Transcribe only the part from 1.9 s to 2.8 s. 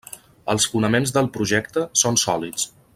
són sòlids.